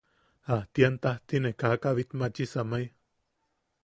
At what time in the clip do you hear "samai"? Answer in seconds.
2.55-2.83